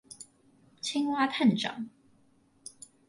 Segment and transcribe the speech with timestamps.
[0.81, 1.85] 青蛙探長